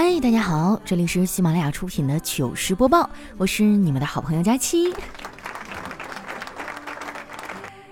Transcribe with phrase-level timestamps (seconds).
[0.00, 4.94] 嗨，大家好，这里是喜马拉雅出品的糗事播报，我是你们的好朋友佳期。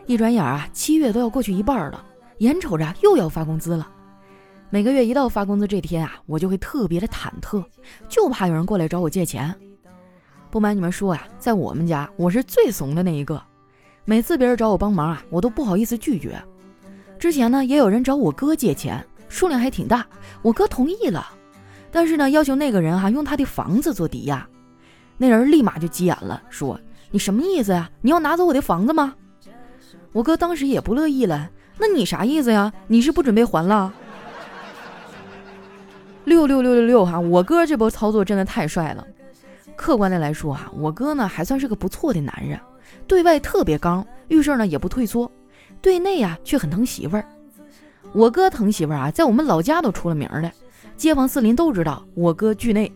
[0.07, 2.07] 一转眼啊，七月都要过去一半了，
[2.39, 3.91] 眼瞅着又要发工资了。
[4.71, 7.65] 每个月一到发工资这天啊，我就会特别的忐忑，
[8.09, 9.53] 就怕有人过来找我借钱。
[10.49, 13.43] 不瞒你们说呀，在我们家我是最怂的那一个，
[14.05, 16.41] 每次别人找我帮忙啊，我都不好意思拒绝。
[17.19, 20.07] 之前呢，也有人找我哥借钱，数量还挺大，
[20.41, 21.27] 我哥同意了，
[21.97, 24.47] 但是呢，要求那个人哈用他的房子做抵押，
[25.17, 26.79] 那人立马就急眼了，说
[27.11, 27.91] ：“你什么意思呀？
[28.03, 29.15] 你要拿走我的房子吗？”
[30.13, 32.71] 我哥当时也不乐意了，那你啥意思呀？
[32.87, 33.91] 你是不准备还了？
[36.27, 37.19] 六六六六六哈！
[37.19, 39.03] 我哥这波操作真的太帅了。
[39.75, 42.61] 客观的来说啊，我哥呢还算是个不错的男人，
[43.07, 45.33] 对外特别刚，遇事呢也不退缩。
[45.81, 47.25] 对内呀，却很疼媳妇儿。
[48.13, 50.53] 我哥疼媳妇儿啊，在我们老家都出了名了，
[50.97, 52.91] 街坊四邻都知道我哥惧内。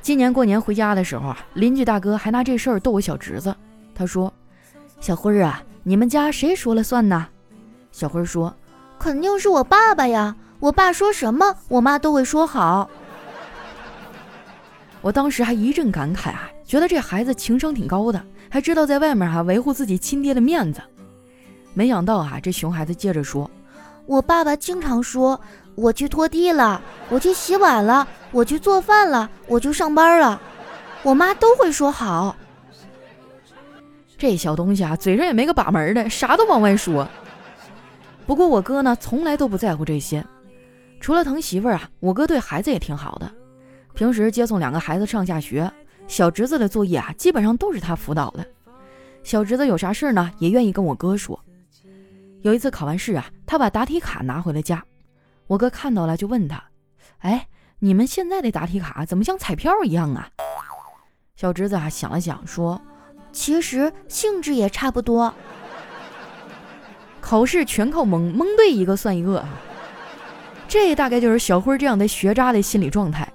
[0.00, 3.54] 今年过年回家的时候啊，邻居大哥还拿这事儿逗我小侄子。
[3.94, 4.32] 他说
[5.00, 7.28] ：“小辉儿啊，你们家谁说了算呢？”
[7.92, 8.52] 小辉儿说
[8.98, 12.90] ：“肯定是我爸爸呀，我爸说什么，我妈都会说好。
[15.02, 18.20] ”我当时还一阵感慨啊，觉得这孩子情商挺高的。
[18.50, 20.82] 还知道在外面哈维护自己亲爹的面子，
[21.74, 23.50] 没想到啊这熊孩子接着说
[24.04, 25.40] ：“我爸爸经常说，
[25.74, 30.40] 我去拖地了，我去洗碗了，我去做饭了，我去上班了，
[31.02, 32.36] 我妈都会说好。”
[34.18, 37.08] 这小东西啊，嘴上也没个把门的，啥都往外说。
[38.26, 40.24] 不过我哥呢，从来都不在乎这些，
[41.00, 43.28] 除了疼媳妇儿啊，我哥对孩子也挺好的，
[43.94, 45.70] 平时接送两个孩子上下学。
[46.08, 48.46] 小侄子的作业啊，基本上都是他辅导的。
[49.22, 51.38] 小侄子有啥事呢，也愿意跟我哥说。
[52.42, 54.84] 有一次考完试啊，他把答题卡拿回了家，
[55.52, 56.64] 我哥看到了就问他
[57.20, 57.46] ：“哎，
[57.80, 60.30] 你们现在的答题卡怎么像彩票一样啊？”
[61.36, 62.80] 小侄子啊想了想说
[63.32, 65.34] ：“其实性质也差不多。
[67.20, 69.48] 考试全靠蒙，蒙对一个算一个啊。”
[70.66, 73.30] 这大概就是小辉这样的学渣的心理状态。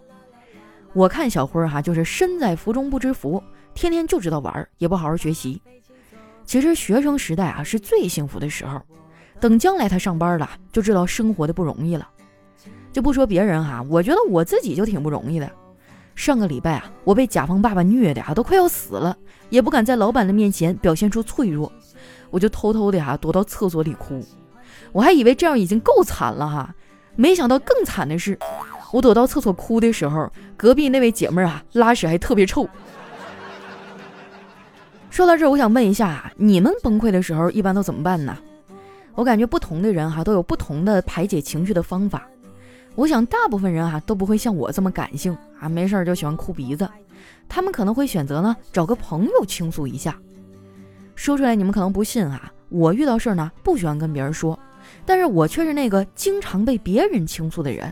[0.94, 3.44] 我看小辉儿哈，就是身在福中不知福，
[3.75, 5.61] 天天就知道玩，也不好好学习。
[6.45, 8.81] 其实学生时代啊是最幸福的时候，
[9.40, 12.08] 等将来他上班了，就知道生活的不容易了。
[12.92, 15.50] 就不说别人哈，我觉得我自己就挺不容易的。
[16.16, 19.16] 上个礼拜啊，我被甲方爸爸虐的啊，都快要死了，
[19.50, 21.72] 也不敢在老板的面前表现出脆弱，
[22.31, 24.25] 我就偷偷的哈躲到厕所里哭。
[24.92, 26.74] 我还以为这样已经够惨了哈，
[27.16, 28.38] 没想到更惨的是。
[28.92, 32.68] 我躲到厕所哭的时候，隔壁那位姐妹啊，拉屎还特别臭。
[35.12, 38.36] 说到这儿，我想问一下，你们崩溃的时候一般都怎么办呢？
[39.17, 42.28] 我感觉不同的人哈都有不同的排解情绪的方法。
[42.94, 46.88] 我想大部分人哈都不会像我这么感性啊，没事儿就喜欢哭鼻子。
[47.50, 50.16] 他们可能会选择呢找个朋友倾诉一下。
[51.16, 54.57] 说出来你们可能不信啊，我遇到事儿呢不喜欢跟别人说，
[55.03, 57.91] 但是我却是那个经常被别人倾诉的人。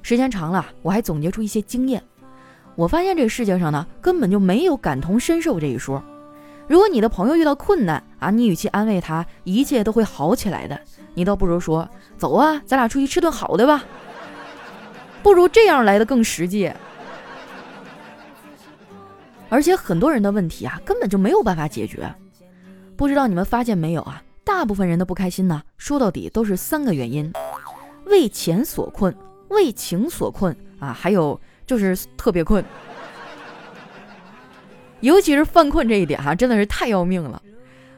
[0.00, 2.02] 时间长了，我还总结出一些经验。
[2.74, 6.02] 我发现这个世界上呢，根本就没有感同身受这一说。
[6.72, 10.80] 如果你的朋友遇到困难啊，你与其安慰他一切都会好起来的，
[11.12, 13.84] 你倒不如说走啊，咱俩出去吃顿好的吧。
[15.22, 16.72] 不如这样来的更实际。
[19.50, 22.10] 而且很多人的问题啊，根本就没有办法解决。
[22.96, 24.22] 不知道你们发现没有啊？
[24.42, 27.30] 大部分人的不开心呢，说到底都是三个原因：
[28.06, 29.14] 为钱所困。
[29.50, 32.64] 为情所困啊，还有就是特别困，
[35.02, 37.42] 尤其是犯困这一点哈，真的是太要命了。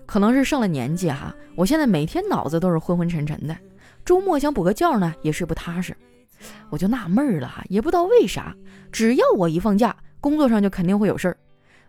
[0.07, 3.57] 可能是上了年纪哈，我现在每天脑子都是昏昏沉沉的，
[4.05, 5.97] 周末想补个觉呢也睡不踏实。
[6.71, 8.55] 我就纳闷了哈，也不知道为啥，
[8.91, 11.37] 只要我一放假，工作上就肯定会有事儿，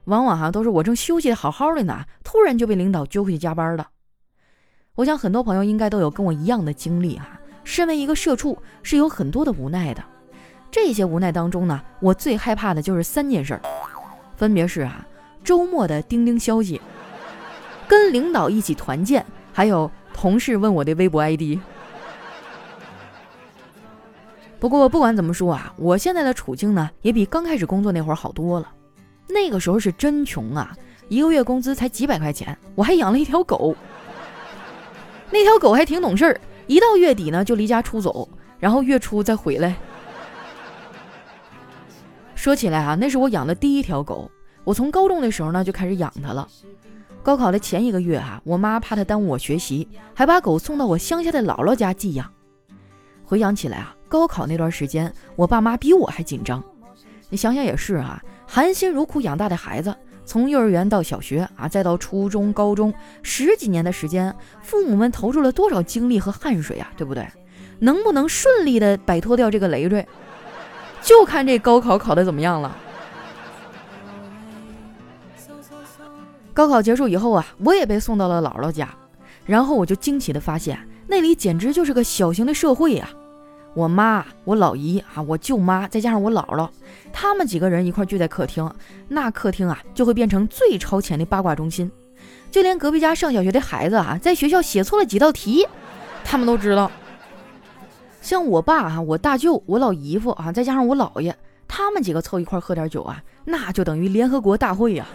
[0.05, 3.87] 往往哈都是我正休息的好好的呢，突然就被领导揪回去加班了。
[4.95, 7.39] 我想很多朋友应该都有跟我一样的经历哈。
[7.63, 10.03] 身为一个社畜，是有很多的无奈的。
[10.71, 13.61] 这些无奈当中呢，我最害怕的就是三件事儿，
[14.35, 15.05] 分别是啊，
[15.43, 16.81] 周末的钉钉消息，
[17.87, 21.59] 跟领导一起团建，还有同事问我的微博 ID。
[24.59, 28.71] 不过不管怎么说啊，我现在的处境呢，也比刚开始工作那会儿好多了。
[29.27, 30.75] 那个时候是真穷啊，
[31.07, 33.75] 一个月工资才几百块钱，我还养了一条狗。
[35.31, 36.39] 那条狗还挺懂事儿。
[36.67, 38.27] 一到月底呢，就离家出走，
[38.59, 39.75] 然后月初再回来。
[42.45, 44.29] 说起来啊，那是我养的第一条狗。
[44.63, 46.47] 我从高中的时候呢就开始养它了。
[47.23, 52.31] 高考的前一个月啊，我妈怕它耽误我学习，还把狗送到我乡下的姥姥家寄养。
[53.23, 56.63] 回想起来啊，高考那段时间，我爸妈比我还紧张。
[57.31, 62.93] 你想想也是啊，含辛茹苦养大的孩子，从幼儿园到小学啊，再到初中、高中，
[63.23, 64.31] 十几年的时间，
[64.61, 67.27] 父母们投入了多少精力和汗水啊，对不对？
[67.79, 70.07] 能不能顺利的摆脱掉这个累赘，
[71.05, 72.75] 就看这高考考的怎么样了。
[76.51, 78.89] 高考结束以后啊，我也被送到了姥姥家，
[79.45, 83.07] 然后我就惊奇的发现，那里简直就是个小型的社会呀！
[83.75, 86.67] 我妈、我老姨啊、我舅妈，再加上我姥姥，
[87.13, 88.67] 他们几个人一块聚在客厅，
[89.07, 91.91] 那客厅啊就会变成最超前的八卦中心，
[92.49, 95.67] 就连隔壁家上小学的孩子啊，在学校写错了几道题，
[96.23, 96.89] 他们都知道。
[98.25, 101.31] 像我爸啊、我大舅、我老姨夫啊，再加上我姥爷，
[101.67, 105.05] 他们几个凑一块喝点酒啊，那就等于联合国大会呀！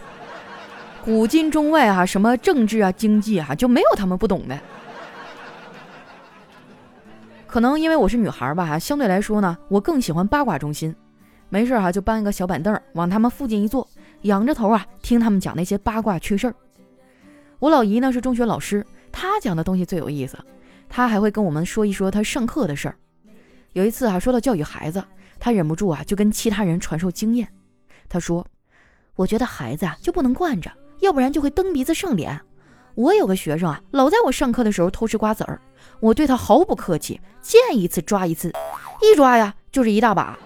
[1.05, 4.57] 古今中外啊，什么政治啊、经济啊，就没有他们不懂的。
[7.49, 10.95] 可能因为我是女孩吧，相对来说呢，我更喜欢八卦中心。
[11.49, 13.85] 没事哈，就搬一个小板凳往他们附近一坐，
[14.23, 16.55] 仰着头啊，听他们讲那些八卦趣事儿。
[17.59, 20.39] 我老姨呢是中学老师，她讲的东西最有意思。
[20.91, 22.97] 他还会跟我们说一说他上课的事儿。
[23.73, 25.03] 有一次啊，说到教育孩子，
[25.39, 27.49] 他忍不住啊，就跟其他人传授经验。
[28.09, 28.45] 他说
[29.15, 30.71] ：“我觉得孩子啊，就不能惯着。”
[31.01, 32.39] 要不然就会蹬鼻子上脸。
[32.95, 35.59] 我有个学生啊，老在我上课的时候偷吃瓜子儿，
[36.01, 38.53] 我对他毫不客气，见一次抓一次，
[39.01, 40.39] 一抓呀就是一大把。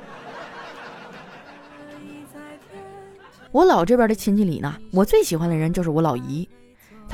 [3.50, 6.48] 我姥这边的亲戚里呢，我最喜欢的人就是我老姨，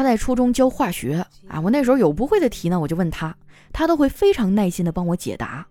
[0.01, 3.37] 他在初中教化学啊，我那时候有不会的题呢，我就问他，
[3.71, 5.67] 他都会非常耐心的帮我解答。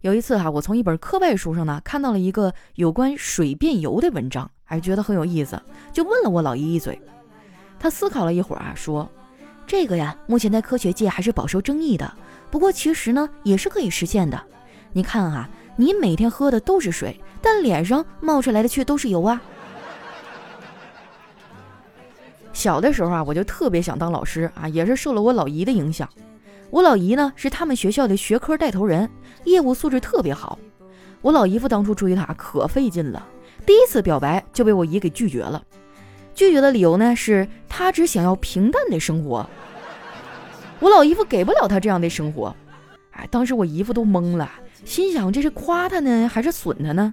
[0.00, 4.50] 有一次哈，我从一本课外书上呢看到了一个有关水变油的文章。
[4.64, 5.60] 哎，觉得很有意思，
[5.92, 6.98] 就问了我老姨一嘴。
[7.78, 9.06] 他思考了一会儿啊，说
[9.66, 12.10] ：“这个呀，目前在科学界还是饱受争议的。
[12.50, 14.42] 不过其实呢，也是可以实现的。
[14.94, 15.46] 你看啊，
[15.76, 19.38] 你每天喝的都是水，但脸上冒出来的却都是油啊。”
[22.56, 26.08] 小的时候啊，我就特别想当老师啊，也是受了我老姨的影响。
[26.70, 29.10] 我老姨呢，是他们学校的学科带头人，
[29.44, 30.58] 业务素质特别好。
[31.20, 33.22] 我老姨夫当初追她可费劲了。
[33.66, 35.62] 第一次表白就被我姨给拒绝了，
[36.34, 39.46] 拒绝的理由呢是他只想要平淡的生活。
[40.80, 42.56] 我老姨夫给不了他这样的生活，
[43.10, 44.50] 哎，当时我姨夫都懵了，
[44.82, 47.12] 心想这是夸他呢还是损他呢？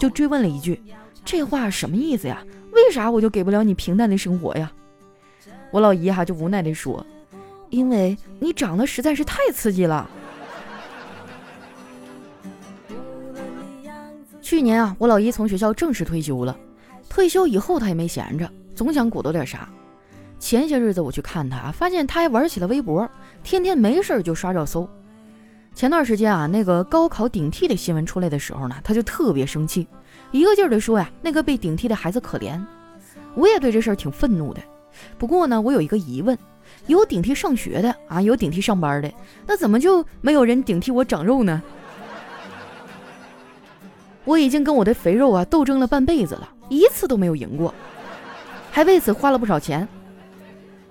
[0.00, 0.82] 就追问了一句
[1.26, 2.42] ：“这话什么意思呀？
[2.72, 4.72] 为啥我就给不了你平淡的生活呀？”
[5.70, 7.04] 我老姨哈就无奈地说
[7.70, 10.08] ：“因为你长得实在是太刺激了。”
[14.40, 16.56] 去年啊，我老姨从学校正式退休了。
[17.08, 19.68] 退休以后，她也没闲着，总想鼓捣点啥。
[20.38, 23.06] 前些日子我去看她，发现她还玩起了微博，
[23.42, 24.88] 天天没事就刷热搜。
[25.74, 29.86] 前段时间啊，那个高考顶替的新闻出来的时候呢，她就特别生气，
[30.32, 32.58] 一个劲儿的说呀，那个被顶替的孩子可怜。
[33.34, 34.60] 我也对这事儿挺愤怒的。
[35.18, 36.36] 不过呢，我有一个疑问：
[36.86, 39.12] 有顶替上学的啊，有顶替上班的，
[39.46, 41.62] 那怎么就没有人顶替我长肉呢？
[44.24, 47.74] 我已经跟我的肥肉啊斗争了半辈子了，一次都没有赢过，
[48.70, 49.86] 还为此花了不少钱。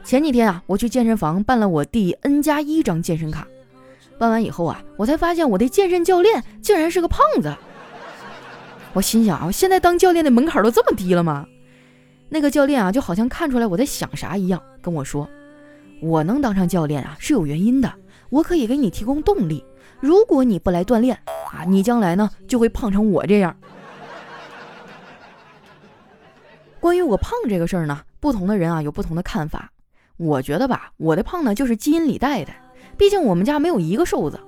[0.04, 3.46] 前几天啊，我去健身房办了我第 N 加一张健身卡，
[4.18, 7.54] 办完以后啊，我才发现我的健身教练竟然是个胖子。
[8.94, 11.46] 我心想啊，现在当教练的门槛都这么低了吗？
[12.30, 15.28] 那个教练啊，就好像看出来我在想啥一样，跟我说
[16.02, 17.94] ：“我能当上教练啊，是有原因的，
[18.30, 19.64] 我可以给你提供动力。”
[20.00, 21.18] 如果你不来锻炼
[21.52, 23.56] 啊，你将来呢就会胖成我这样。
[26.80, 29.72] 关于我胖这个事儿呢，不同的人啊有不同的看法。
[30.18, 32.52] 我觉得吧，我的胖呢就是基因里带的，
[32.96, 34.40] 毕竟我们家没有一个瘦子。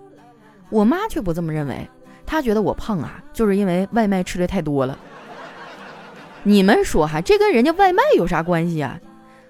[0.69, 1.89] 我妈却不这么认为，
[2.27, 4.97] 她觉得我胖啊，就是因为外卖吃的太多了。
[6.43, 8.99] 你们说哈，这跟人家外卖有啥关系啊？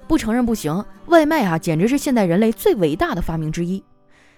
[0.08, 3.84] 不承认不行，外卖啊简直是现代人类最伟大的发明之一。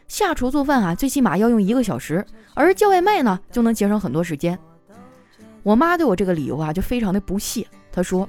[0.07, 4.59] 下厨做饭啊，最起码要用一个小时，而叫外卖呢，就能节省很多时间。
[5.63, 7.65] 我妈对我这个理由啊，就非常的不屑。
[7.91, 8.27] 她说：“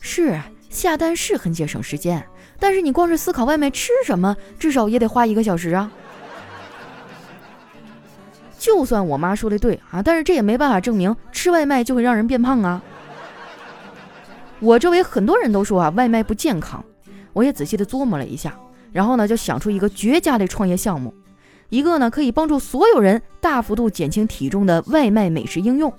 [0.00, 2.24] 是下单是很节省时间，
[2.58, 5.92] 但是你光是思考外卖吃什么，至少也得花一个小时啊。”
[8.58, 12.82] 就算我妈说的对啊，但是这也没办法证明吃外卖就会让人变胖啊。
[14.60, 16.84] 我周围很多人都说啊，外卖不健康，
[17.32, 18.58] 我也仔细的琢磨了一下。
[18.92, 21.14] 然后呢，就想出一个绝佳的创业项目，
[21.68, 25.92] 一个呢可以帮助所有人大幅度减轻体重的外卖美食应用。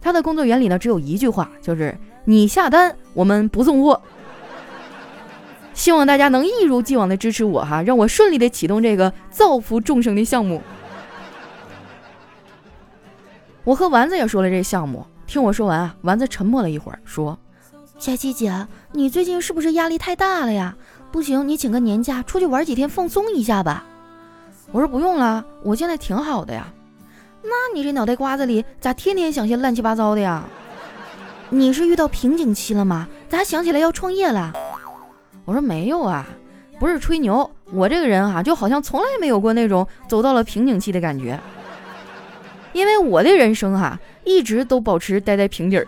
[0.00, 4.00] 它的工作原理呢只有一句话，就是你下单，我们不送货。
[5.72, 10.60] 希望大家能一如既往的支持我哈，让我顺利的启动这个造福众生的项目。
[13.62, 17.38] 我和丸子也说了这项目，听我说完啊，丸子沉默了一会儿，说
[18.00, 20.74] ：“佳琪姐，你最近是不是压力太大了呀？
[21.12, 23.84] 不行，你请个年假出去玩几天放松一下吧。”
[24.72, 26.66] 我说：“不用了，我现在挺好的呀。”
[27.44, 30.42] 那你这脑袋瓜子里咋天天想些乱七八糟的呀？
[31.50, 33.06] 你是遇到瓶颈期了吗？
[33.28, 34.50] 咋想起来要创业了？
[35.44, 36.26] 我说没有啊，
[36.78, 41.38] 不是吹牛，我这个人啊，就好像从来没有过那种走到了瓶颈期的感觉，
[42.72, 45.86] 因为我的人生哈，一直都保持待在平底儿。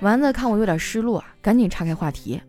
[0.00, 2.40] 丸子看我有点失落，赶紧岔开话题。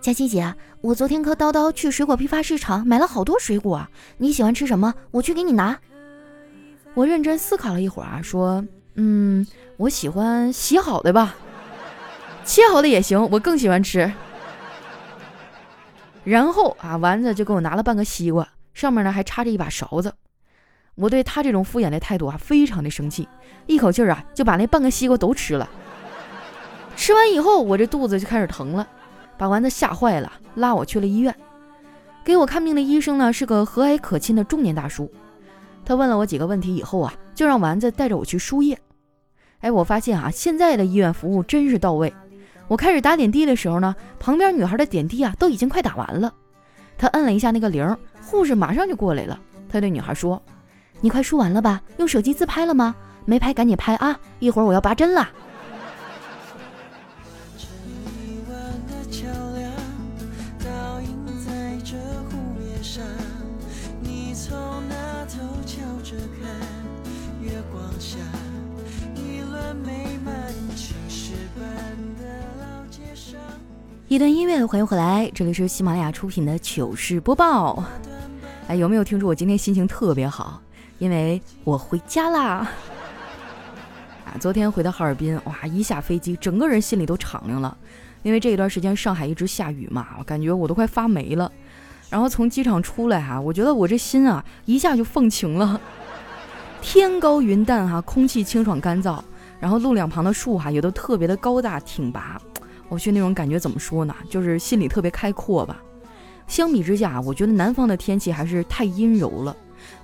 [0.00, 3.86] 佳琪姐，我昨天和叨叨去水果批发市场买了好多水果，
[4.16, 4.94] 你喜欢吃什么？
[5.10, 5.78] 我去给你拿。
[6.94, 11.34] 我认真思考了一会儿啊，说，嗯，我喜欢洗好的吧，
[12.44, 14.10] 切好的也行，我更喜欢吃。
[16.24, 20.14] 然后啊，丸子就给我拿了半个西瓜，上面呢还插着一把勺子。
[20.94, 23.28] 我对他这种敷衍的态度啊，非常的生气，
[23.66, 25.68] 一口气儿啊就把那半个西瓜都吃了。
[26.96, 28.86] 吃完以后，我这肚子就开始疼了。
[29.38, 31.32] 把丸子吓坏了，拉我去了医院。
[32.24, 35.08] 给我看病的医生呢是个和蔼可亲的中年大叔。
[35.84, 38.76] 他问了我几个问题以后啊，就让丸子带着我去输液。
[39.60, 42.12] 哎，我发现啊，现在的医院服务真是到位。
[42.66, 46.32] 我开始打点滴的时候呢，旁边女孩的点滴啊都已经快打完了。
[46.98, 49.38] 他摁了一下那个铃，护士马上就过来了。
[49.68, 50.42] 他对女孩说
[51.00, 51.82] ：“你快输完了吧？
[51.98, 52.96] 用手机自拍了吗？
[53.26, 54.18] 没拍赶紧拍啊！
[54.38, 55.28] 一会儿我要拔针了。”
[74.16, 77.84] 一段音乐，欢迎回来，这里是喜马拉雅出品的糗事播报。
[78.66, 80.58] 哎，有没有听出我今天心情特别好？
[80.96, 82.66] 因为我回家啦！
[84.24, 87.76] 啊，昨天回到哈尔滨，哇，一下飞机，整个人心里都敞亮了。
[88.22, 91.52] 因为这一段时间上海一直下雨嘛，我感觉我都快发霉了。
[92.08, 95.78] 然后从机场出来哈，我觉得我这心啊，一下就放晴了。
[96.80, 99.20] 天高云淡哈，空气清爽干燥，
[99.60, 102.40] 然后路两旁的树哈也都特别的高大挺拔。
[102.88, 104.14] 我去那种感觉怎么说呢？
[104.30, 105.76] 就是心里特别开阔吧。
[106.46, 109.56] 相比之下，我觉得南方的天气还是太阴柔了，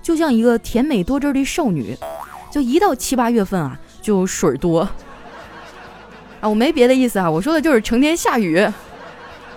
[0.02, 1.96] 就像一个甜美多汁的少女，
[2.50, 4.80] 就一到七八月份啊，就水多。
[6.40, 8.66] 啊，我没别的意思啊，我说的就是成天下雨，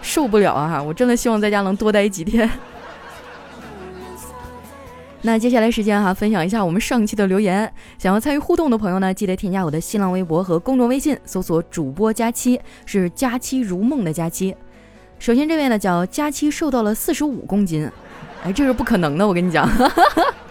[0.04, 0.80] 受不了啊！
[0.84, 2.48] 我真的希望在家能多待几天。
[5.26, 7.74] 那接下来时间哈，分享一下我们上期的留言。
[7.98, 14.56] 想要参与互动的朋友呢，记得添加我的新浪微博和公众微信，搜索主播佳期，是佳期如梦的佳期。
[15.18, 17.90] 首先这位呢叫佳期，瘦到了四十五公斤，
[18.44, 19.68] 哎，这是不可能的，我跟你讲。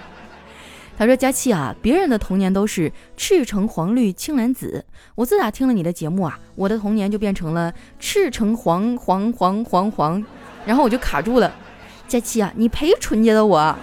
[0.99, 10.25] 他说佳期啊，别人的童年都是赤橙黄绿青蓝紫，我自打听了你的节目啊，我的童年就变成了赤橙黄黄黄黄黄，
[10.67, 11.55] 然后我就卡住了。
[12.09, 13.77] 佳期啊，你陪纯洁的我。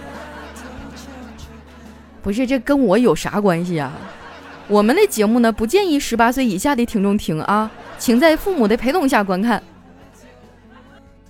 [2.22, 3.92] 不是这跟我有啥关系啊？
[4.68, 9.60] 我们的节目呢不建议十八岁以下的听众听啊，请在父母的陪同下观看。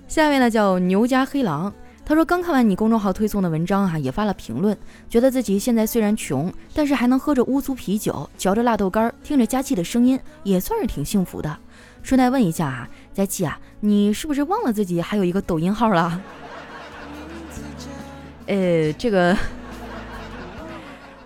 [0.07, 1.73] 下面呢叫牛家黑狼，
[2.05, 4.77] 他说刚看完你公众号推送的文章哈，也发了评论，
[5.09, 11.57] 觉得自己现在虽然穷，但是还能喝着乌苏啤酒，嚼着辣豆干，听着佳期的声音，也算是挺幸福的。
[12.03, 16.21] 顺带问一下啊，佳期啊，你是不是忘了自己还有一个抖音号了？
[18.47, 19.35] 呃，这个。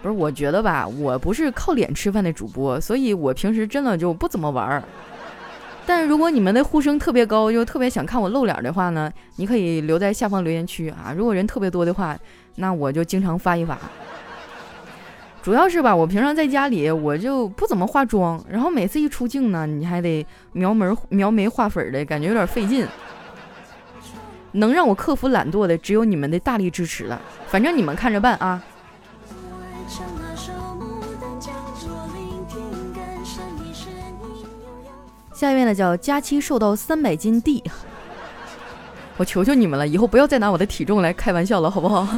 [0.06, 4.80] 不是，我觉得吧，我不是靠脸吃饭的主播，所以我平时真的就不怎么玩儿。
[5.84, 11.12] 但如果你们的呼声特别高，又特别想看我露脸的话呢，你可以留在下方留言区啊。
[11.16, 12.16] 如果人特别多的话，
[12.54, 13.76] 那我就经常发一发。
[15.42, 22.86] 主要是吧，我平常在家里我就不怎么化妆，然后每次一出镜呢，你还得描眉描眉画粉的，感觉有点费劲。
[24.52, 27.20] 能让我克服懒惰的，只有你们的大力支持了。
[27.48, 28.62] 反正你们看着办啊。
[35.32, 37.62] 下一位呢叫佳期瘦到三百斤 D，
[39.18, 42.08] 我求求你们了，以后不要再拿我的体重来开玩笑了，好不好？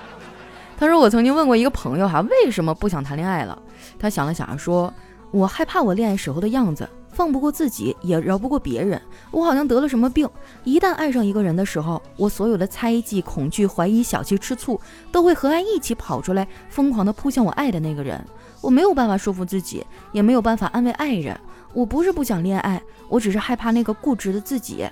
[0.78, 3.60] 他说我曾经问过一个朋友哈，为什么不想谈恋爱了？
[3.98, 4.92] 他想了想说，
[5.30, 6.88] 我害怕我恋爱时候的样子，
[7.20, 8.98] 放不过自己，也饶不过别人。
[9.30, 10.26] 我好像得了什么病，
[10.64, 14.80] 一旦爱上一个人的时候，我所有的猜忌、恐惧、怀疑、小气、吃醋，
[15.12, 18.18] 都会和爱一起跑出来，疯狂的扑向我爱的那个人。
[18.62, 21.38] 我没有办法说服自己，也没有办法安慰爱人。
[21.74, 24.88] 我不是不想恋爱，我只是害怕那个固执的自己。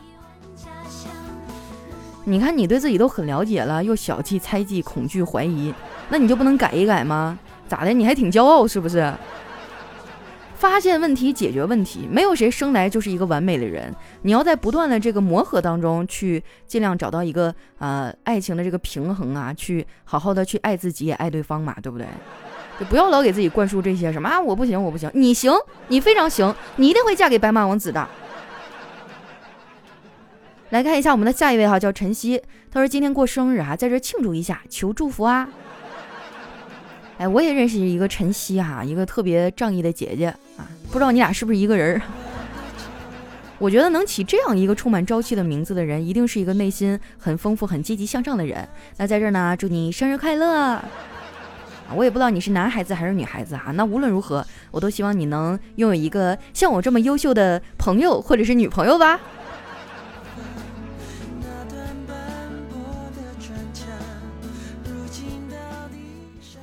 [2.25, 5.73] 你看你对自己都很了解了，又小气、猜忌、恐惧、怀疑，
[6.11, 7.39] 那你就不能改一改吗？
[7.67, 7.93] 咋的？
[7.95, 9.11] 你还挺骄傲是不是？
[10.59, 13.95] 发现问题，解决问题，没有谁生来就是一个完美的人。
[14.23, 22.07] 你要在不断的这个磨合当中去尽量找到一个呃爱情的这个平衡啊，去好好的去爱自己也爱对方嘛，对不对？
[22.81, 25.53] 就不要老给自己灌输这些什么啊我不行我不行，你行，
[25.87, 28.09] 你非常行，你一定会嫁给白马王子的。
[30.71, 35.49] 来看一下我们的下一位哈，叫晨曦，他说今天过生日啊，在这庆祝一下，求祝福啊。
[37.19, 42.03] 哎，我也认识一个晨曦哈，一个特别仗义的姐姐啊，不知道你俩是不是一个人儿？
[43.59, 48.67] 我觉得能起这样一个充满朝气的名字的人，一定是一个内心很丰富、很积极向上的人。
[48.99, 50.81] 那在这儿呢，祝你生日快乐！
[51.97, 59.19] 我也不知道你是男孩子还是女孩子哈，那无论如何，我都希望你能拥有一个像我这么优秀的朋友或者是女朋友吧。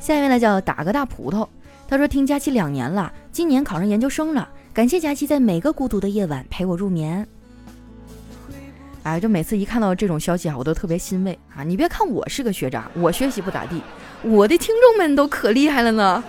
[0.05, 1.47] 下一位呢叫打个大葡萄，
[1.87, 7.27] 他说听佳期两年了，今年考上研究生了，感谢佳期在每个孤独的夜晚陪我入眠。
[9.01, 11.63] 哎，就每次一看到这种消息啊，我都特别欣慰啊！
[11.63, 13.81] 你别看我是个学渣，我学习不咋地，
[14.21, 16.23] 我的听众们都可厉害了呢。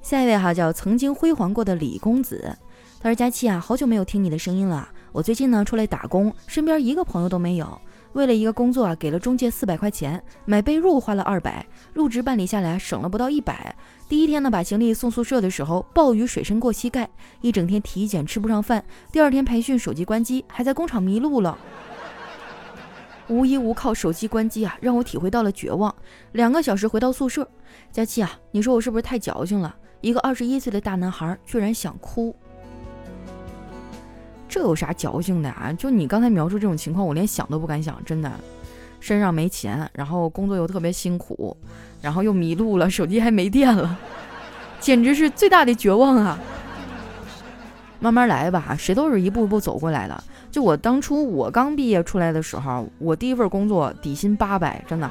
[0.00, 2.56] 下一位哈叫曾经辉煌过的李公子，
[3.00, 7.80] 他说佳期啊，好久没有听你的声音了，我最近呢出来打工，身边一个朋友都没有。
[8.12, 11.64] 为了一个工作啊，给了中介四百块钱，买被褥花了二百，
[11.94, 13.74] 入职办理下来省了不到一百。
[14.08, 17.08] 第一天呢，把行李送宿舍的时候，暴雨水深过膝盖，
[17.40, 18.84] 一整天体检吃不上饭。
[19.12, 21.56] 第二天培训手机关机，还在工厂迷路了，
[23.28, 25.94] 无依无靠，手机关机啊，让我体会到了绝望。
[26.32, 27.48] 两个小时回到宿舍，
[27.92, 29.76] 佳期啊，你说我是不是太矫情了？
[30.00, 32.34] 一个二十一岁的大男孩居然想哭。
[34.50, 35.72] 这有啥矫情的啊？
[35.78, 38.30] 就你刚才描述这种情况，我连想都不敢想，真的。
[38.98, 41.56] 身上没钱，然后工作又特别辛苦，
[42.02, 43.96] 然后又迷路了，手机还没电了，
[44.78, 46.38] 简直是最大的绝望啊！
[47.98, 50.22] 慢慢来吧，谁都是一步一步走过来的。
[50.50, 55.10] 就我当初我刚毕业出来的时候，我第一份工作底薪八百，真的。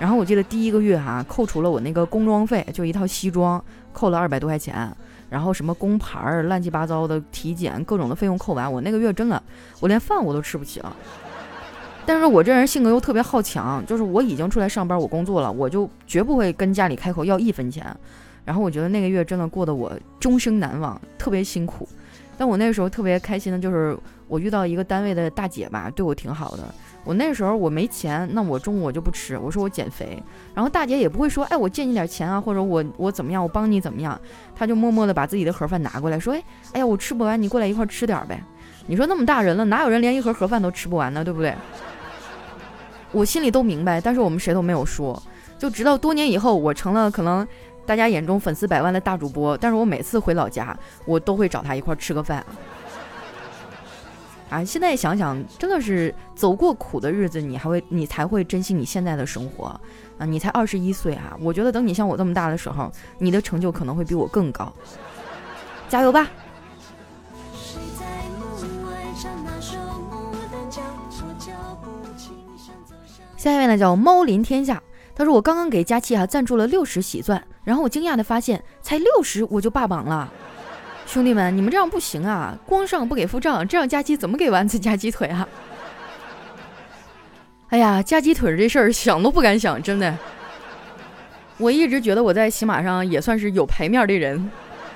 [0.00, 4.90] 然后我记得第一个月哈，扣除了我那个工装费，就一套西装，扣了二百多块钱。
[5.32, 9.42] 然后什么工牌儿、乱七八糟的体检，各种的费用扣完，我那个月真的，
[9.80, 10.94] 我连饭我都吃不起了。
[12.04, 17.86] 但是我这人性格又特别好强，就是我已经出来上班，我工作了，我就绝不会跟家里开口要一分钱。
[18.44, 19.90] 然后我觉得那个月真的过得我
[20.20, 21.88] 终生难忘，特别辛苦。
[22.36, 23.96] 但我那个时候特别开心的就是
[24.28, 26.74] 我遇到一个单位的大姐吧，对我挺好的。
[27.04, 30.22] 我那时候我没钱，那我中午我就不吃，我说我减肥。
[30.54, 34.18] 然后大姐也不会说，哎，我借你点钱啊，或者我我怎么样，我帮你怎么样，
[34.54, 36.42] 她就默默的把自己的盒饭拿过来，说，哎，
[36.74, 38.40] 哎呀，我吃不完，你过来一块吃点呗。
[38.86, 41.24] 你说那么大人了，哪有人连一盒盒饭都吃不完呢？
[41.24, 41.54] 对不对？
[43.12, 45.20] 我心里都明白，但是我们谁都没有说。
[45.58, 47.46] 就直到多年以后，我成了可能
[47.84, 52.44] 大家眼中粉丝百万的大主播，但是我每次回老家，我都会找他一块吃个饭。
[54.52, 59.80] 啊，现在想想，真的是走过苦的日子，你还会，你才会珍惜你现在的生活
[60.18, 60.26] 啊！
[60.26, 64.70] 你才二十一岁啊，我觉得等你像我这么大的时候，你的成就可能会比我更高，
[65.88, 66.28] 加油吧！
[73.38, 74.82] 下一位呢，叫猫临天下，
[75.14, 80.30] 他说我刚刚给佳期啊赞助了六十喜钻，然后我惊讶的发现，才六十我就霸榜了。
[81.12, 82.56] 兄弟们，你们这样不行啊！
[82.64, 85.46] 光上不给付账，这样加鸡怎么给丸子加鸡腿啊？
[87.68, 90.16] 哎呀，加鸡腿这事儿想都不敢想，真的。
[91.58, 94.50] 我一直觉得我在喜马上也算是有牌面的人。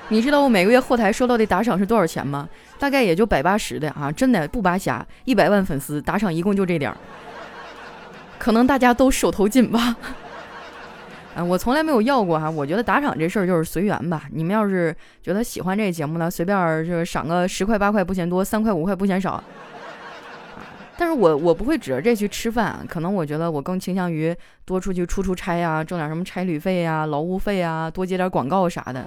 [0.08, 2.48] 你知道我每个月后台收到的打赏是多少钱吗？
[2.78, 5.06] 大概也就百八十的啊，真的不扒瞎。
[5.26, 6.96] 一百万粉丝打赏一共就这点儿，
[8.38, 9.94] 可能大家都手头紧吧。
[11.36, 14.22] 啊，我从来没有要过哈，我觉得打赏这事儿就是随缘吧。
[14.32, 19.44] 你们要是觉得喜欢这节目呢，随便就是赏个十块八块不嫌多，三块五块不嫌少。
[20.96, 29.04] 但是我我不会指着这去吃饭，可能我觉得我更倾向于多出去出出差呀，挣点什么差旅费呀、劳务费啊，多接点广告啥的。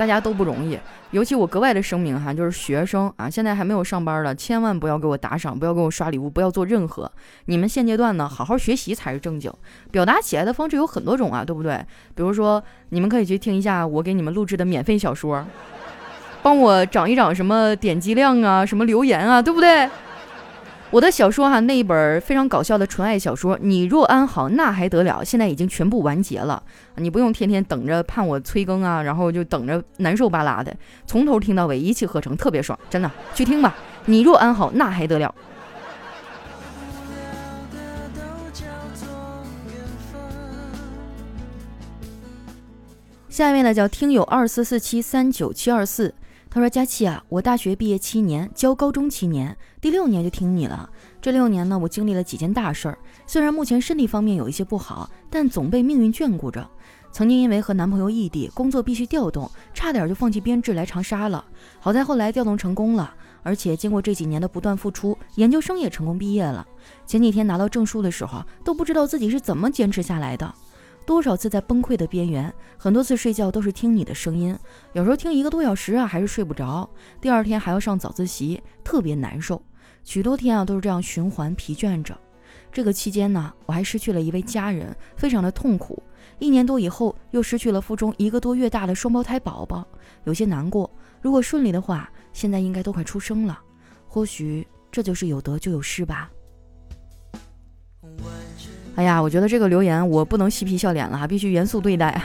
[0.00, 0.78] 大家都不容易，
[1.10, 7.12] 尤其我格外的声明哈，就是学生啊，现在还没有上班的，千万不要给我打赏，不要给我刷礼物，不要做任何。
[7.44, 9.52] 你们现阶段呢，好好学习才是正经。
[9.90, 11.84] 表达喜爱的方式有很多种啊，对不对？
[12.14, 15.44] 比如说，你们可以去听一下我给你们录制的免费小说，
[16.42, 19.86] 帮我涨一涨什么点击量啊，什么留言啊，对不对？
[20.92, 26.60] 我的小说哈，那一本非常搞笑的纯爱小说《你若安好，那还得了》，现在已经全部完结了。
[26.96, 30.76] 你不用天天等着盼我催更啊，然后就等着难受巴拉的，
[31.06, 33.72] 从头听到尾，一气呵成，特别爽，真的，去听吧。
[34.06, 35.32] 你若安好，那还得了。
[43.28, 46.12] 下面呢叫听友二四四七三九七二四。
[46.52, 50.90] 他说：“佳琪啊，我大学毕业七年，教高中七年，第六年就听你了。
[51.22, 52.98] 这六年呢，我经历了几件大事儿。
[53.24, 56.68] 虽然目前身体方面有一些不好，但总被命运眷顾着。
[57.12, 61.44] 曾经因为和男朋友异地，工作必须调动，差点就放弃编制来长沙了。
[61.78, 66.66] 好在后来调动成功了，而且经过这几年的不断付出，研究生也成功毕业了。
[67.06, 70.52] 前几天拿到证书的时候，都不知道自己是怎么坚持下来的。”
[71.10, 74.56] 多少次在崩溃的边缘，很多次睡觉都是听你的声音，
[74.92, 76.88] 有时候听一个多小时啊，还是睡不着，
[77.20, 79.60] 第二天还要上早自习，特别难受。
[80.04, 82.16] 许多天啊都是这样循环，疲倦着。
[82.70, 86.00] 这个期间呢，我还失去了一位家人，非常的痛苦。
[86.38, 89.84] 一年多以后，又失去了腹中一个多月大的双胞胎宝宝，
[90.22, 90.88] 有些难过。
[91.20, 93.58] 如果顺利的话，现在应该都快出生了。
[94.06, 96.30] 或许这就是有得就有失吧。
[99.00, 102.22] 哎呀，我觉得这个留言我不能嬉皮笑脸了，必须严肃对待。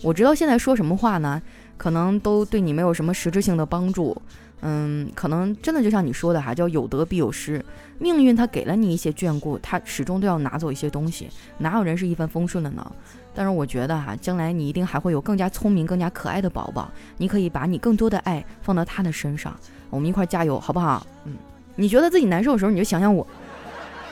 [0.00, 1.42] 我知道现在说什么话呢，
[1.76, 4.16] 可能都对你没有什么实质性的帮助。
[4.60, 7.60] 嗯，可能真的就像你说的哈，叫有得必有失。
[7.98, 11.28] 命运它给了你一些眷顾，它始终都要拿走一些东西。
[11.58, 12.92] 哪有人是一帆风顺的呢？
[13.34, 16.88] 但是我觉得哈，将来你一定还会有更加聪明、更加可爱的宝宝。
[17.16, 19.52] 你可以把你更多的爱放到他的身上，
[19.90, 21.04] 我们一块加油，好不好？
[21.24, 21.32] 嗯，
[21.74, 23.26] 你觉得自己难受的时候，你就想想我。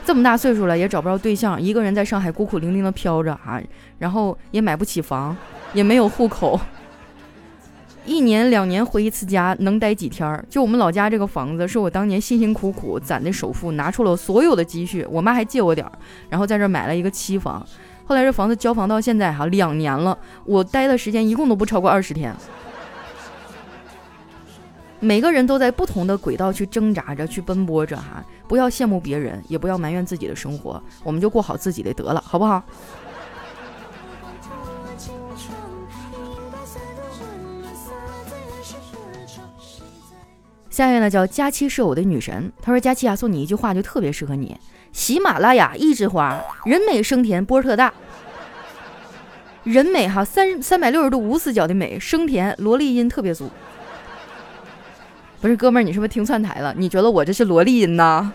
[0.05, 3.61] 这么大岁数了也找不着对象，一个人在上海孤苦伶仃的飘着啊，
[3.99, 5.37] 然后也买不起房，
[5.73, 6.61] 也没有户口，
[8.05, 10.45] 一年两年回一次家，能待几天？
[10.51, 15.93] 就我们老家这个房子，是我当年辛辛苦苦攒的首付，拿出了所有的积蓄，我妈还借我点儿，
[16.29, 17.65] 然后在这买了一个期房。
[18.05, 22.35] 后来这房子交房到现在哈两年了，我待的时间一共都不超过二十天。
[25.05, 28.25] 每个人都在不同的轨道去挣扎着，去奔波着哈。
[28.47, 32.63] 不要羡慕别人，也不要埋怨自己的生活，我们就过好自己的得了，好不好？
[40.71, 44.57] 下面呢叫佳期是我的女神，她说佳期啊，送你一句话就特别适合你：
[44.93, 47.93] 喜马拉雅一枝花，人美声甜，波特大。
[49.65, 53.51] 人美哈，三三百六十度无死角的美，声甜，萝莉音特别足。
[55.43, 56.73] 不是哥们儿，你是不是听串台了？
[56.79, 58.31] 你觉得我这是萝莉音呐？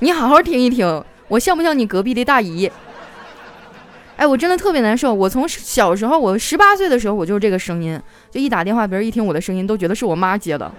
[0.00, 2.68] 你好好听一听，我像不像你隔壁的大姨？
[4.16, 5.14] 哎，我真的特别难受。
[5.14, 8.02] 我从小时候，我十八岁的时候，我就是这个声音，
[8.32, 10.70] 就一打电话，别人一听我的声音，都觉得是我妈接的。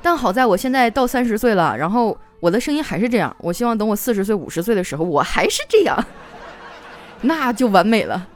[0.00, 3.36] 但好在我现在到三十岁了，然后我的声音还是这样。
[3.40, 6.02] 我希望等我四十岁、五十岁的时候，我还是这样，
[7.20, 8.26] 那就完美了。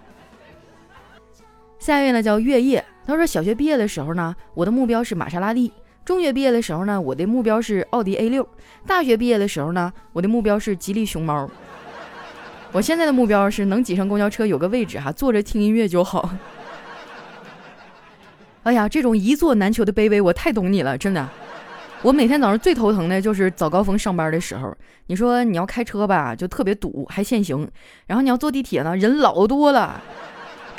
[1.78, 2.84] 下一位呢，叫月夜。
[3.06, 5.70] 他说：“小学毕业的时候呢，我的目标是玛莎拉蒂；
[6.04, 8.44] 中学毕业的时候呢，我的目标是奥迪 A 六；
[8.86, 11.50] 大学毕业的时候呢，我的目标是吉利熊猫。
[12.72, 16.30] 我现在的目标是能挤上公交车，有个位置哈，坐着听音乐就好。
[18.62, 21.28] 哎呀，这种一坐难求的卑微，我太懂你了，真的。
[22.02, 24.72] 我每天早上最头疼的就是早高峰上班的时候。
[25.06, 27.66] 你说你要开车吧，就特别堵，还限行；
[28.06, 30.00] 然后你要坐地铁呢，人老多了。”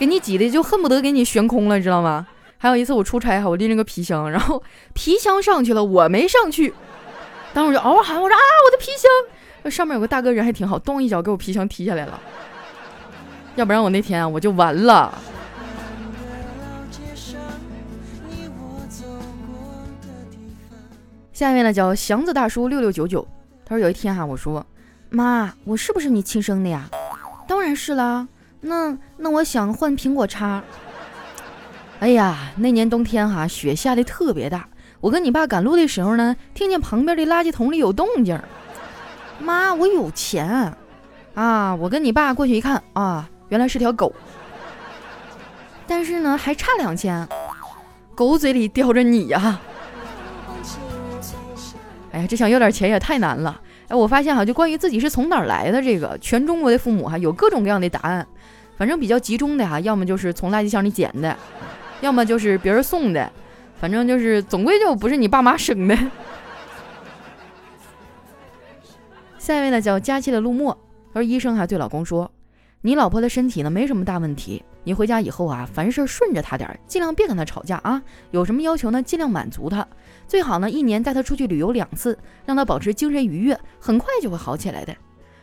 [0.01, 2.25] 给你挤的就恨不得给你悬空了，你知道吗？
[2.57, 4.63] 还有一次我出差哈，我拎着个皮箱，然后
[4.95, 6.73] 皮箱上去了，我没上去，
[7.53, 9.71] 当时我就嗷嗷喊，我说啊，我的皮箱！
[9.71, 12.19] 上面有个大哥人还挺好，咚一脚给我皮箱踢下来了，
[13.53, 15.15] 要不然我那天啊我就完了。
[21.31, 23.27] 下面呢叫祥子大叔六六九九，
[23.63, 24.65] 他说有一天哈，我说
[25.11, 26.89] 妈，我是不是你亲生的呀？
[27.47, 28.27] 当然是啦。
[28.61, 30.63] 那那我想换苹果叉。
[31.99, 34.67] 哎呀，那年冬天哈，雪下的特别大。
[34.99, 38.39] 我跟你爸赶路的时候呢，听见旁边的垃圾桶里有动静。
[39.39, 40.73] 妈，我有钱
[41.33, 41.73] 啊！
[41.75, 44.13] 我跟你爸过去一看啊，原来是条狗。
[45.87, 47.27] 但是呢，还差两千。
[48.13, 49.59] 狗嘴里叼着你呀！
[52.11, 53.59] 哎呀，这想要点钱也太难了。
[53.91, 58.25] 哎，我发现哈，就关于自己是从哪儿来的这个，全中国的父母哈有各种各样的答案。
[58.77, 61.37] 反正比较集中的哈，要么就是从垃圾箱里捡的，
[61.99, 63.29] 要么就是别人送的，
[63.81, 65.95] 反正就是总归就不是你爸妈生的。
[69.37, 70.71] 下一位呢叫佳期的陆墨，
[71.13, 72.31] 他说医生还对老公说，
[72.83, 78.01] 你老婆的身体呢没什么大问题，你回家以后啊，凡事顺着她点儿，尽量别跟她吵架啊。
[78.31, 79.87] 有什么要求呢，尽量满足她。
[80.27, 84.91] 最好呢，一年带她出去旅游两次，让她保持精神愉悦，很快就会好起来的。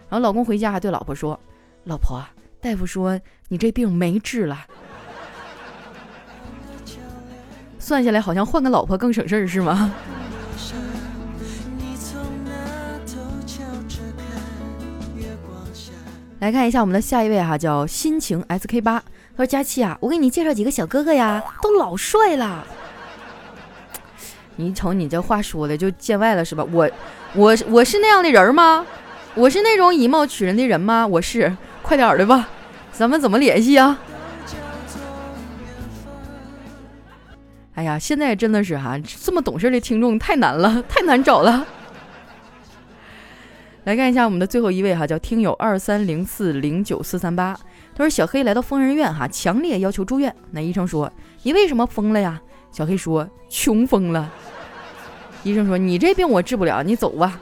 [0.09, 1.39] 然后老公回家还对老婆说
[1.85, 2.21] ：“老婆，
[2.61, 4.67] 大夫说你这病没治了。
[7.79, 9.95] ”算下来好像换个老婆更省事儿，是吗？
[16.41, 19.03] 来看一下我们的下一位哈，叫心情 SK 八。
[19.37, 22.65] 他说：“佳期啊，我给你介绍几个小哥哥呀，都老帅了。
[24.55, 26.65] 你瞅你这话说的就见外了是吧？
[26.71, 26.89] 我，
[27.35, 28.87] 我，我是那样的人吗？
[29.35, 31.05] 我是那种以貌取人的人吗？
[31.07, 32.49] 我是，快点的吧，
[32.93, 33.99] 咱们怎么联系啊？
[37.75, 41.67] 哎呀，现在真的是哈，这么懂事的听众太难了，太难找了。”
[43.89, 47.59] 来看一下我们的最后一位哈，叫听友二三零四零九四三八。
[47.95, 50.37] 他说：“小黑来到疯人院哈，强烈要求住院。
[50.51, 51.11] 那医生说：
[51.43, 52.39] 你为什么疯了呀？
[52.71, 54.31] 小黑说：穷疯了。
[55.43, 57.41] 医生说：你这病我治不了，你走吧。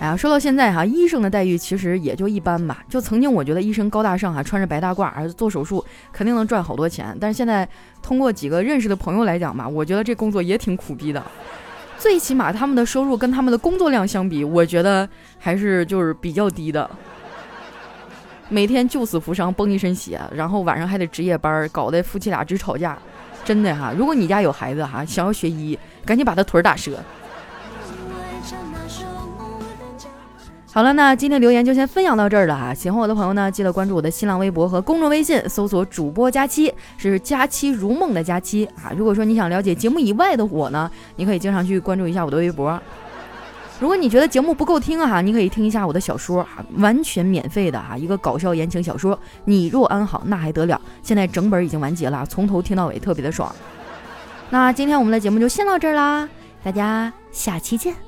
[0.00, 2.82] 哎呀，说到现在哈，医生的待遇其实也就一般吧。
[2.88, 7.14] 就曾经我觉得医生高大上哈，穿着白大褂做手术肯定能赚好多钱。
[7.20, 7.68] 但是现在
[8.00, 11.22] 通过几个认识的朋友来讲吧，我觉得这工作也挺苦逼的。”
[11.98, 15.08] 最起码他们的收入跟他们的工作量相比，我觉得
[15.38, 16.88] 还是就是比较低的。
[18.48, 22.96] 每天救死扶伤，崩一身血，然后晚上还得值夜班，搞得夫妻俩直吵架。
[23.44, 26.98] 真的哈，如果你家有孩子哈，想要学医，赶紧把他腿打折。
[30.78, 32.72] 好了，那今天留言就先分享到这儿了哈。
[32.72, 38.92] 喜欢我的朋友呢，记得关注我的新浪微博和公众微信，搜索主播佳期，是佳期如梦的佳期啊。
[38.96, 42.80] 如果说你想了解节目以外的我呢，你可以经常去关注一下我的微博。
[43.80, 49.18] 如果你觉得节目不够听啊，你可以听一下我的小说啊，完全免费的哈，一个搞笑言情小说。
[49.46, 50.80] 你若安好，那还得了？
[51.02, 53.52] 现在整本已经完结了，从头听到尾，特别的爽。
[54.50, 56.28] 那今天我们的节目就先到这儿啦，
[56.62, 58.07] 大家下期见。